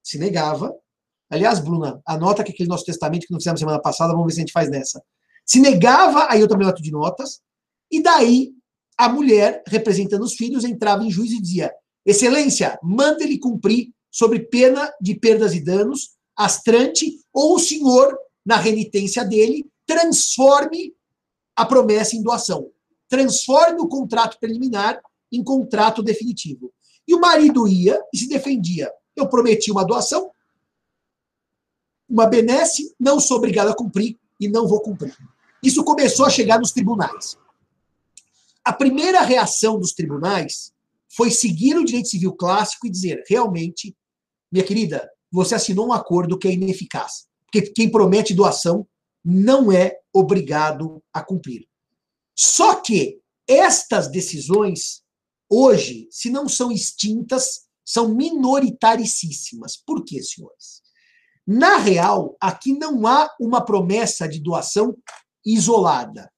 [0.03, 0.75] se negava.
[1.31, 4.41] Aliás, Bruna, anota que aquele nosso testamento que não fizemos semana passada, vamos ver se
[4.41, 5.03] a gente faz nessa
[5.49, 7.41] se negava a ir ao tabelionato de notas,
[7.91, 8.53] e daí
[8.99, 11.73] a mulher, representando os filhos, entrava em juízo e dizia:
[12.05, 18.57] Excelência, manda ele cumprir sobre pena de perdas e danos, astrante, ou o senhor, na
[18.57, 20.95] renitência dele, transforme
[21.57, 22.71] a promessa em doação.
[23.09, 25.01] Transforme o contrato preliminar
[25.33, 26.73] em contrato definitivo.
[27.07, 28.93] E o marido ia e se defendia.
[29.17, 30.31] Eu prometi uma doação,
[32.09, 35.17] uma benesse, não sou obrigado a cumprir e não vou cumprir.
[35.63, 37.37] Isso começou a chegar nos tribunais.
[38.65, 40.73] A primeira reação dos tribunais
[41.09, 43.97] foi seguir o direito civil clássico e dizer: realmente,
[44.53, 47.27] minha querida, você assinou um acordo que é ineficaz.
[47.45, 48.87] Porque quem promete doação
[49.25, 51.67] não é obrigado a cumprir.
[52.37, 55.03] Só que estas decisões,
[55.49, 59.77] hoje, se não são extintas, são minoritaricíssimas.
[59.77, 60.83] Por quê, senhores?
[61.47, 64.95] Na real, aqui não há uma promessa de doação
[65.55, 66.31] isolada.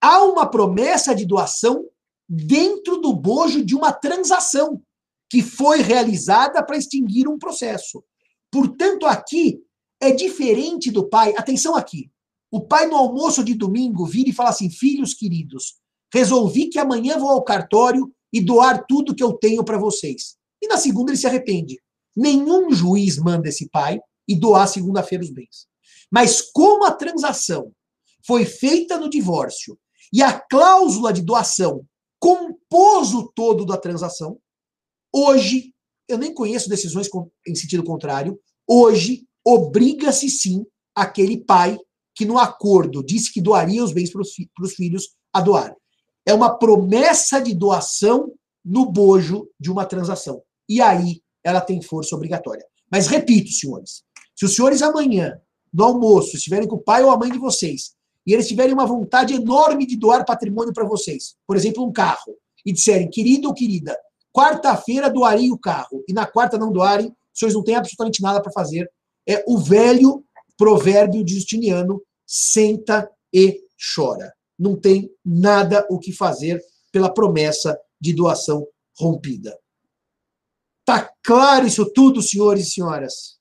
[0.00, 1.84] Há uma promessa de doação
[2.28, 4.82] dentro do bojo de uma transação
[5.30, 8.02] que foi realizada para extinguir um processo.
[8.50, 9.60] Portanto, aqui
[10.00, 11.34] é diferente do pai.
[11.36, 12.10] Atenção aqui.
[12.50, 15.74] O pai no almoço de domingo vira e fala assim: "Filhos queridos,
[16.12, 20.36] resolvi que amanhã vou ao cartório e doar tudo que eu tenho para vocês".
[20.62, 21.78] E na segunda ele se arrepende.
[22.16, 25.66] Nenhum juiz manda esse pai e doar segunda-feira os bens.
[26.10, 27.72] Mas como a transação
[28.28, 29.78] foi feita no divórcio
[30.12, 31.82] e a cláusula de doação
[32.20, 34.38] compôs o todo da transação,
[35.10, 35.72] hoje,
[36.06, 37.08] eu nem conheço decisões
[37.46, 38.38] em sentido contrário,
[38.68, 41.78] hoje obriga-se sim aquele pai
[42.14, 45.74] que no acordo disse que doaria os bens para os filhos a doar.
[46.26, 50.42] É uma promessa de doação no bojo de uma transação.
[50.68, 52.66] E aí ela tem força obrigatória.
[52.92, 54.02] Mas repito, senhores,
[54.36, 55.40] se os senhores amanhã,
[55.72, 57.96] no almoço, estiverem com o pai ou a mãe de vocês,
[58.28, 62.36] e eles tiverem uma vontade enorme de doar patrimônio para vocês, por exemplo, um carro,
[62.66, 63.98] e disserem, querido ou querida,
[64.30, 68.52] quarta-feira doarei o carro, e na quarta não doarem, senhores não têm absolutamente nada para
[68.52, 68.90] fazer.
[69.26, 70.22] É o velho
[70.58, 73.62] provérbio de Justiniano, senta e
[73.94, 74.30] chora.
[74.58, 76.60] Não tem nada o que fazer
[76.92, 78.66] pela promessa de doação
[78.98, 79.58] rompida.
[80.84, 83.38] Tá claro isso tudo, senhores e senhoras?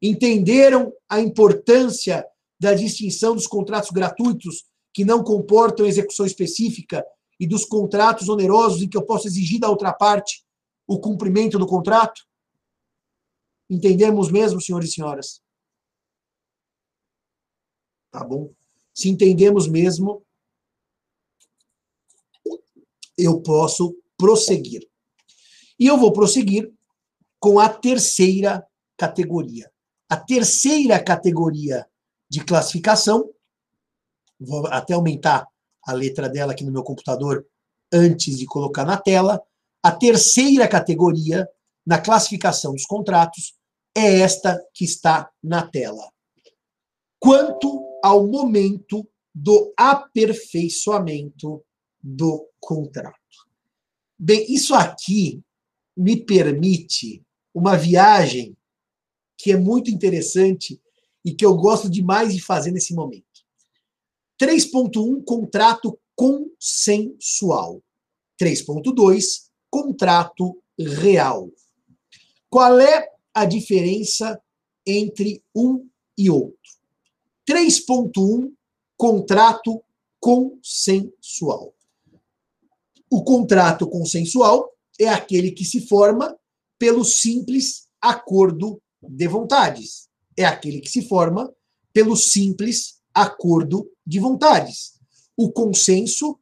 [0.00, 2.26] entenderam a importância
[2.58, 7.04] da distinção dos contratos gratuitos que não comportam execução específica
[7.38, 10.44] e dos contratos onerosos em que eu posso exigir da outra parte
[10.86, 12.26] o cumprimento do contrato?
[13.68, 15.42] Entendemos mesmo, senhores e senhoras?
[18.10, 18.52] Tá bom?
[18.94, 20.24] Se entendemos mesmo,
[23.18, 24.88] eu posso prosseguir.
[25.78, 26.72] E eu vou prosseguir
[27.38, 28.66] com a terceira
[28.96, 29.70] categoria.
[30.08, 31.86] A terceira categoria
[32.28, 33.30] de classificação,
[34.38, 35.46] vou até aumentar
[35.84, 37.46] a letra dela aqui no meu computador
[37.92, 39.42] antes de colocar na tela.
[39.82, 41.48] A terceira categoria
[41.86, 43.54] na classificação dos contratos
[43.96, 46.10] é esta que está na tela.
[47.18, 51.64] Quanto ao momento do aperfeiçoamento
[52.02, 53.16] do contrato.
[54.18, 55.42] Bem, isso aqui
[55.96, 57.22] me permite
[57.54, 58.56] uma viagem
[59.36, 60.80] que é muito interessante
[61.26, 63.26] e que eu gosto demais de fazer nesse momento.
[64.40, 67.82] 3.1 contrato consensual.
[68.40, 71.50] 3.2 contrato real.
[72.48, 74.40] Qual é a diferença
[74.86, 76.56] entre um e outro?
[77.50, 78.52] 3.1
[78.96, 79.82] contrato
[80.20, 81.74] consensual.
[83.10, 86.38] O contrato consensual é aquele que se forma
[86.78, 90.05] pelo simples acordo de vontades.
[90.36, 91.52] É aquele que se forma
[91.92, 95.00] pelo simples acordo de vontades.
[95.36, 96.38] O consenso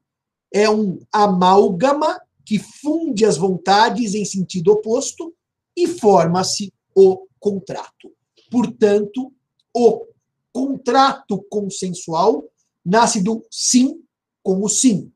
[0.52, 5.34] é um amálgama que funde as vontades em sentido oposto
[5.76, 8.12] e forma-se o contrato.
[8.50, 9.32] Portanto,
[9.72, 10.06] o
[10.52, 12.44] contrato consensual
[12.84, 14.02] nasce do sim
[14.42, 15.10] com o sim.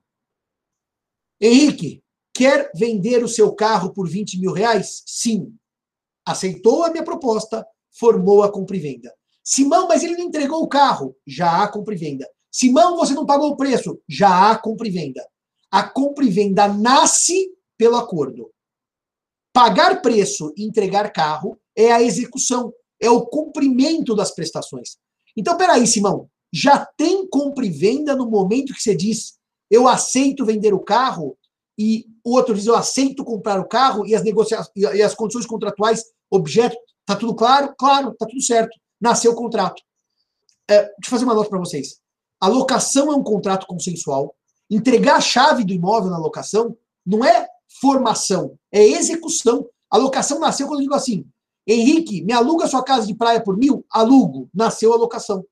[1.41, 5.03] Henrique, quer vender o seu carro por 20 mil reais?
[5.07, 5.59] Sim
[6.29, 7.67] aceitou a minha proposta,
[7.99, 9.13] formou a compra e venda.
[9.43, 11.17] Simão, mas ele não entregou o carro.
[11.27, 12.29] Já há compra e venda.
[12.51, 13.99] Simão, você não pagou o preço.
[14.09, 15.27] Já há compra e venda.
[15.71, 18.51] A compra e venda nasce pelo acordo.
[19.53, 24.99] Pagar preço e entregar carro é a execução, é o cumprimento das prestações.
[25.37, 29.39] Então, peraí, Simão, já tem compra e venda no momento que você diz
[29.71, 31.37] eu aceito vender o carro
[31.79, 35.47] e o outro diz eu aceito comprar o carro e as negociações e as condições
[35.47, 36.77] contratuais objeto,
[37.09, 37.75] tá tudo claro?
[37.77, 38.79] Claro, tá tudo certo.
[39.01, 39.83] Nasceu o contrato.
[40.71, 41.99] É, deixa eu fazer uma nota para vocês.
[42.39, 44.35] A locação é um contrato consensual.
[44.71, 47.49] Entregar a chave do imóvel na locação não é
[47.81, 49.67] formação, é execução.
[49.91, 51.25] A locação nasceu quando eu digo assim,
[51.67, 53.85] Henrique, me aluga sua casa de praia por mil?
[53.91, 54.51] Alugo.
[54.53, 55.45] Nasceu a locação.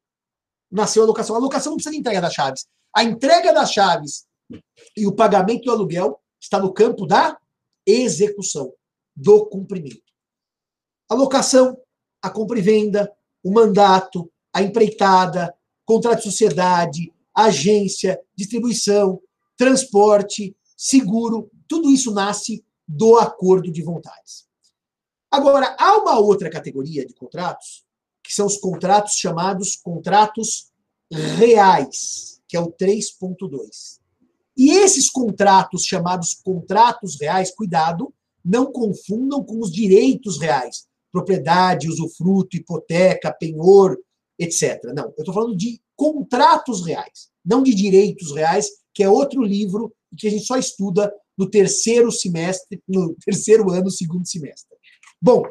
[0.70, 1.36] Nasceu a locação.
[1.36, 2.66] A locação não precisa de entrega das chaves.
[2.94, 4.26] A entrega das chaves
[4.94, 7.38] e o pagamento do aluguel está no campo da
[7.86, 8.72] execução,
[9.14, 10.05] do cumprimento.
[11.08, 11.78] A locação,
[12.20, 19.20] a compra e venda, o mandato, a empreitada, contrato de sociedade, agência, distribuição,
[19.56, 24.46] transporte, seguro, tudo isso nasce do acordo de vontades.
[25.30, 27.84] Agora, há uma outra categoria de contratos,
[28.22, 30.72] que são os contratos chamados contratos
[31.10, 34.00] reais, que é o 3.2.
[34.56, 38.12] E esses contratos chamados contratos reais, cuidado,
[38.44, 43.96] não confundam com os direitos reais, propriedade, usufruto, hipoteca, penhor,
[44.38, 44.82] etc.
[44.94, 49.92] Não, eu estou falando de contratos reais, não de direitos reais, que é outro livro
[50.16, 54.76] que a gente só estuda no terceiro semestre, no terceiro ano, segundo semestre.
[55.20, 55.42] Bom,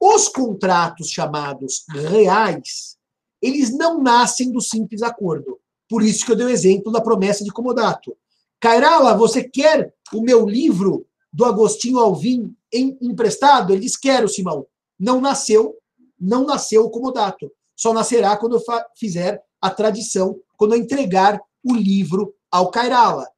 [0.00, 2.96] os contratos chamados reais,
[3.40, 5.60] eles não nascem do simples acordo.
[5.88, 8.16] Por isso que eu dei o exemplo da promessa de comodato.
[8.60, 13.72] Cairala, você quer o meu livro do Agostinho Alvim em, emprestado?
[13.72, 14.66] Ele diz, quero, Simão.
[14.98, 15.76] Não nasceu,
[16.18, 17.50] não nasceu o comodato.
[17.76, 18.62] Só nascerá quando
[18.96, 23.28] fizer a tradição, quando entregar o livro ao Cairala.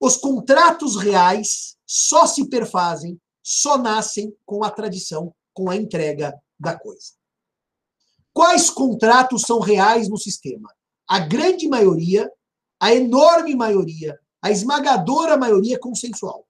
[0.00, 6.78] Os contratos reais só se perfazem, só nascem com a tradição, com a entrega da
[6.78, 7.12] coisa.
[8.32, 10.70] Quais contratos são reais no sistema?
[11.08, 12.30] A grande maioria,
[12.78, 16.46] a enorme maioria, a esmagadora maioria consensual.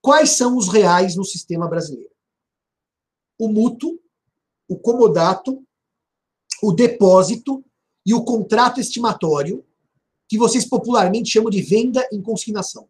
[0.00, 2.11] Quais são os reais no sistema brasileiro?
[3.42, 3.98] O mútuo,
[4.68, 5.66] o comodato,
[6.62, 7.64] o depósito
[8.06, 9.66] e o contrato estimatório,
[10.28, 12.88] que vocês popularmente chamam de venda em consignação.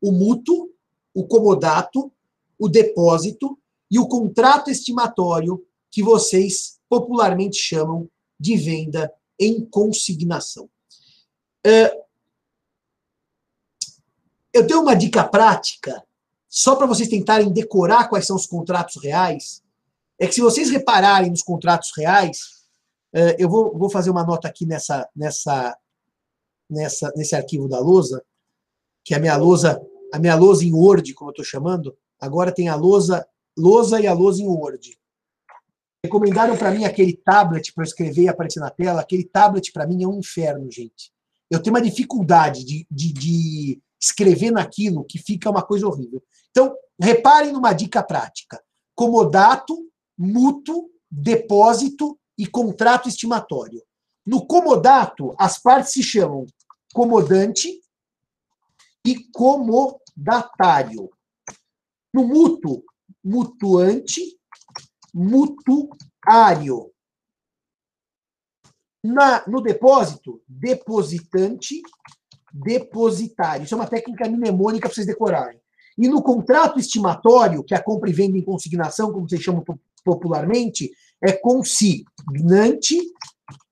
[0.00, 0.72] O mútuo,
[1.12, 2.12] o comodato,
[2.56, 3.58] o depósito
[3.90, 8.08] e o contrato estimatório, que vocês popularmente chamam
[8.38, 10.70] de venda em consignação.
[11.66, 12.04] É,
[14.52, 16.06] eu tenho uma dica prática,
[16.48, 19.60] só para vocês tentarem decorar quais são os contratos reais,
[20.18, 22.38] é que se vocês repararem nos contratos reais,
[23.12, 25.76] é, eu vou, vou fazer uma nota aqui nessa, nessa,
[26.68, 28.22] nessa, nesse arquivo da lousa,
[29.04, 29.80] que a minha lousa,
[30.12, 33.26] a minha lousa em Word, como eu estou chamando, agora tem a lousa,
[33.56, 34.98] lousa e a lousa em Word.
[36.04, 39.00] Recomendaram para mim aquele tablet para escrever e aparecer na tela.
[39.00, 41.12] Aquele tablet para mim é um inferno, gente.
[41.50, 46.22] Eu tenho uma dificuldade de, de, de escrever naquilo que fica uma coisa horrível.
[46.50, 48.62] Então, reparem numa dica prática:
[48.94, 49.76] comodato,
[50.18, 53.82] mútuo, depósito e contrato estimatório.
[54.26, 56.44] No comodato, as partes se chamam
[56.92, 57.80] comodante
[59.06, 61.08] e comodatário.
[62.12, 62.84] No mútuo,
[63.24, 64.38] mutuante,
[65.14, 66.92] mutuário.
[69.02, 71.80] Na, no depósito, depositante,
[72.52, 73.64] depositário.
[73.64, 75.60] Isso é uma técnica mnemônica para vocês decorarem.
[75.96, 79.64] E no contrato estimatório, que é a compra e venda em consignação, como vocês chamam
[80.04, 80.90] popularmente,
[81.22, 82.98] é consignante,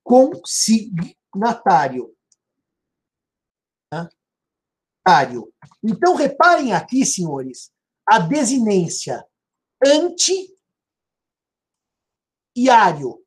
[0.03, 2.15] consignatário.
[3.91, 4.09] Tá?
[5.83, 7.71] Então, reparem aqui, senhores,
[8.07, 9.25] a desinência
[9.85, 10.55] anti
[12.57, 13.23] iário.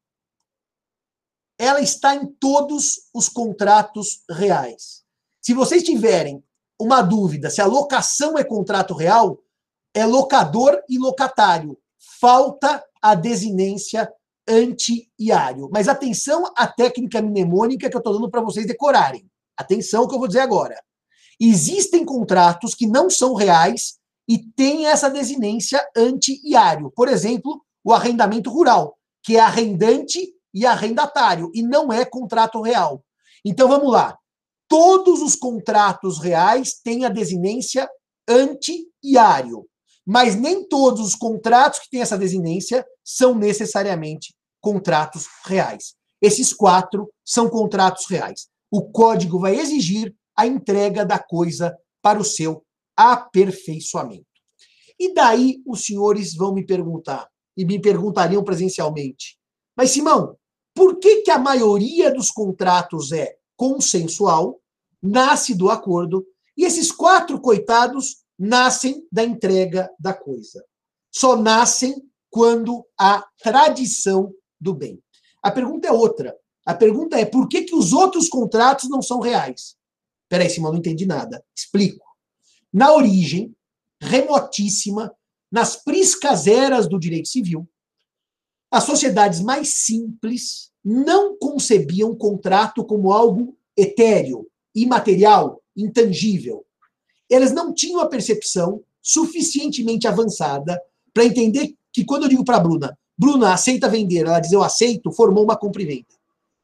[1.58, 5.04] Ela está em todos os contratos reais.
[5.42, 6.44] Se vocês tiverem
[6.80, 9.42] uma dúvida se a locação é contrato real,
[9.94, 11.78] é locador e locatário.
[12.20, 14.12] Falta a desinência
[14.48, 15.70] anti-iário.
[15.72, 19.30] Mas atenção à técnica mnemônica que eu estou dando para vocês decorarem.
[19.56, 20.76] Atenção que eu vou dizer agora.
[21.40, 26.92] Existem contratos que não são reais e têm essa desinência anti-iário.
[26.96, 33.04] Por exemplo, o arrendamento rural, que é arrendante e arrendatário, e não é contrato real.
[33.46, 34.18] Então vamos lá.
[34.68, 37.90] Todos os contratos reais têm a desinência
[38.28, 39.66] anti-iário
[40.12, 45.94] mas nem todos os contratos que têm essa desinência são necessariamente contratos reais.
[46.20, 48.48] Esses quatro são contratos reais.
[48.72, 52.66] O código vai exigir a entrega da coisa para o seu
[52.98, 54.26] aperfeiçoamento.
[55.00, 59.38] E daí os senhores vão me perguntar, e me perguntariam presencialmente:
[59.78, 60.36] mas Simão,
[60.74, 64.60] por que, que a maioria dos contratos é consensual,
[65.04, 66.26] nasce do acordo,
[66.58, 70.64] e esses quatro coitados nascem da entrega da coisa.
[71.12, 75.02] Só nascem quando há tradição do bem.
[75.44, 76.36] A pergunta é outra.
[76.66, 79.76] A pergunta é por que, que os outros contratos não são reais?
[80.30, 81.44] Peraí, Simão, não entendi nada.
[81.56, 82.06] Explico.
[82.72, 83.56] Na origem,
[84.00, 85.14] remotíssima,
[85.52, 87.68] nas priscas eras do direito civil,
[88.72, 96.66] as sociedades mais simples não concebiam contrato como algo etéreo, imaterial, intangível.
[97.30, 100.82] Elas não tinham a percepção suficientemente avançada
[101.14, 104.64] para entender que quando eu digo para a Bruna, Bruna aceita vender, ela diz eu
[104.64, 106.08] aceito, formou uma compra e venda.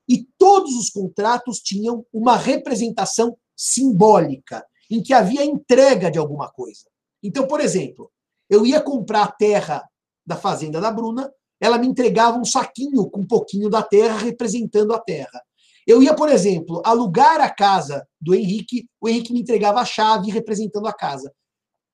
[0.08, 6.86] E todos os contratos tinham uma representação simbólica, em que havia entrega de alguma coisa.
[7.22, 8.12] Então, por exemplo,
[8.50, 9.84] eu ia comprar a terra
[10.26, 14.94] da fazenda da Bruna, ela me entregava um saquinho com um pouquinho da terra representando
[14.94, 15.42] a terra.
[15.88, 20.32] Eu ia, por exemplo, alugar a casa do Henrique, o Henrique me entregava a chave
[20.32, 21.32] representando a casa.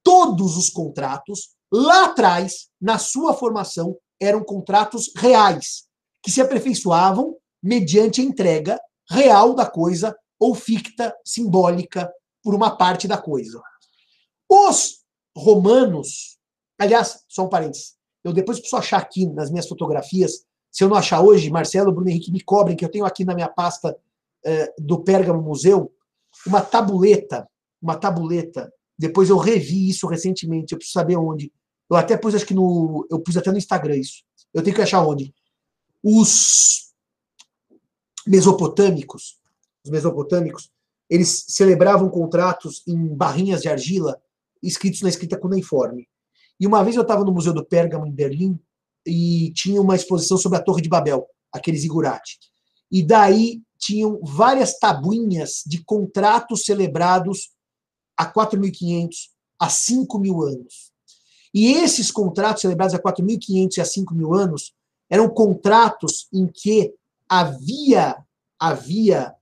[0.03, 5.83] Todos os contratos, lá atrás, na sua formação, eram contratos reais,
[6.23, 8.79] que se aperfeiçoavam mediante a entrega
[9.09, 12.09] real da coisa ou ficta, simbólica,
[12.43, 13.61] por uma parte da coisa.
[14.49, 15.01] Os
[15.37, 16.37] romanos,
[16.79, 20.95] aliás, só um parênteses, eu depois preciso achar aqui nas minhas fotografias, se eu não
[20.95, 23.95] achar hoje, Marcelo, Bruno Henrique, me cobrem, que eu tenho aqui na minha pasta
[24.43, 25.91] eh, do Pérgamo Museu,
[26.47, 27.47] uma tabuleta,
[27.81, 31.51] uma tabuleta, depois eu revi isso recentemente, eu preciso saber onde.
[31.89, 33.05] Eu até pus, acho que no.
[33.09, 34.23] Eu pus até no Instagram isso.
[34.53, 35.33] Eu tenho que achar onde.
[36.01, 36.93] Os
[38.25, 39.39] mesopotâmicos,
[39.83, 40.71] os mesopotâmicos,
[41.09, 44.21] eles celebravam contratos em barrinhas de argila
[44.63, 46.07] escritos na escrita cuneiforme.
[46.59, 48.59] E uma vez eu estava no Museu do Pérgamo, em Berlim,
[49.05, 52.39] e tinha uma exposição sobre a Torre de Babel, aquele zigurate.
[52.91, 57.49] E daí tinham várias tabuinhas de contratos celebrados
[58.15, 59.09] há 4.500,
[59.59, 60.91] há 5.000 anos.
[61.53, 64.73] E esses contratos celebrados há 4.500 e há 5.000 anos
[65.09, 66.93] eram contratos em que
[67.27, 68.15] havia,
[68.59, 69.33] havia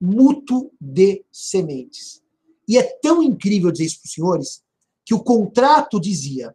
[0.00, 2.22] mútuo de sementes.
[2.68, 4.62] E é tão incrível dizer isso para os senhores,
[5.04, 6.54] que o contrato dizia,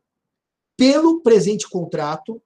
[0.80, 2.42] pelo presente contrato,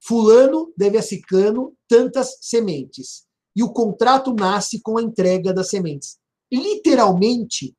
[0.00, 3.24] fulano deve a ciclano tantas sementes.
[3.54, 6.18] E o contrato nasce com a entrega das sementes.
[6.52, 7.76] Literalmente,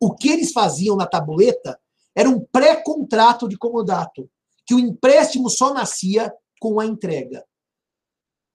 [0.00, 1.80] o que eles faziam na tabuleta
[2.16, 4.28] era um pré-contrato de comodato,
[4.66, 7.46] que o empréstimo só nascia com a entrega.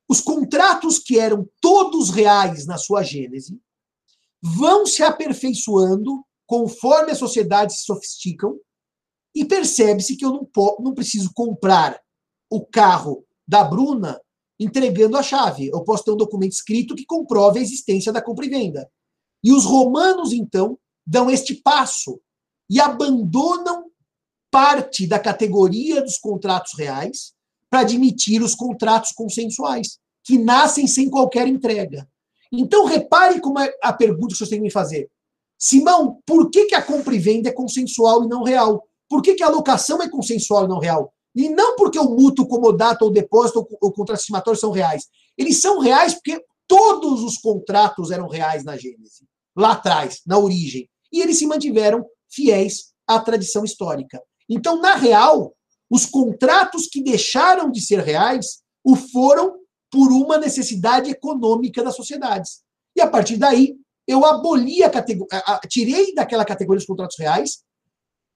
[0.09, 3.57] Os contratos que eram todos reais na sua gênese
[4.41, 8.59] vão se aperfeiçoando conforme as sociedades se sofisticam
[9.35, 11.99] e percebe-se que eu não, não preciso comprar
[12.49, 14.19] o carro da Bruna
[14.57, 15.67] entregando a chave.
[15.67, 18.89] Eu posso ter um documento escrito que comprove a existência da compra e venda.
[19.43, 22.19] E os romanos, então, dão este passo
[22.69, 23.91] e abandonam
[24.49, 27.33] parte da categoria dos contratos reais
[27.69, 32.07] para admitir os contratos consensuais, que nascem sem qualquer entrega.
[32.51, 35.09] Então, repare como é a pergunta que vocês têm que me fazer.
[35.59, 38.81] Simão, por que, que a compra e venda é consensual e não real?
[39.09, 41.13] Por que, que a locação é consensual e não real?
[41.35, 45.05] E não porque o mútuo, comodato, ou depósito, ou, contrato estimatório são reais.
[45.37, 50.89] Eles são reais porque todos os contratos eram reais na Gênese, lá atrás, na origem.
[51.11, 54.21] E eles se mantiveram fiéis à tradição histórica.
[54.49, 55.53] Então, na real,
[55.89, 59.57] os contratos que deixaram de ser reais o foram
[59.91, 62.63] por uma necessidade econômica das sociedades.
[62.95, 63.75] E a partir daí,
[64.07, 67.63] eu aboli a categoria, tirei daquela categoria dos contratos reais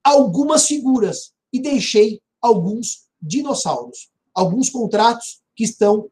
[0.04, 6.10] algumas figuras e deixei alguns dinossauros, alguns contratos que estão,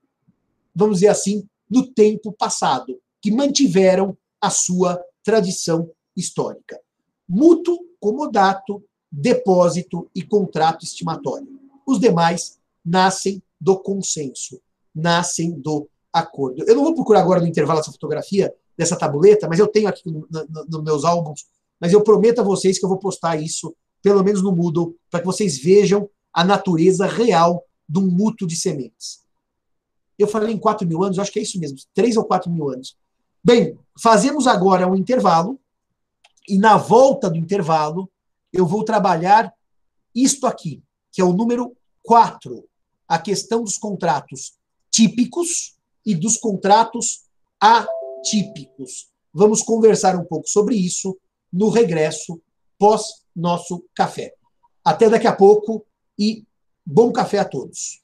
[0.75, 6.79] vamos dizer assim, no tempo passado, que mantiveram a sua tradição histórica.
[7.27, 11.47] Mútuo, comodato, depósito e contrato estimatório.
[11.85, 14.61] Os demais nascem do consenso,
[14.93, 16.63] nascem do acordo.
[16.67, 20.09] Eu não vou procurar agora no intervalo essa fotografia, dessa tabuleta, mas eu tenho aqui
[20.09, 21.45] nos no, no meus álbuns,
[21.79, 25.19] mas eu prometo a vocês que eu vou postar isso, pelo menos no Moodle, para
[25.19, 29.21] que vocês vejam a natureza real de um mútuo de sementes.
[30.17, 32.69] Eu falei em 4 mil anos, acho que é isso mesmo, 3 ou 4 mil
[32.69, 32.97] anos.
[33.43, 35.59] Bem, fazemos agora um intervalo,
[36.47, 38.09] e na volta do intervalo,
[38.51, 39.53] eu vou trabalhar
[40.15, 42.63] isto aqui, que é o número 4,
[43.07, 44.53] a questão dos contratos
[44.89, 45.75] típicos
[46.05, 47.25] e dos contratos
[47.61, 47.85] a
[48.23, 49.09] típicos.
[49.33, 51.17] Vamos conversar um pouco sobre isso
[51.51, 52.41] no regresso
[52.77, 54.33] pós nosso café.
[54.83, 55.85] Até daqui a pouco
[56.17, 56.45] e
[56.85, 58.01] bom café a todos.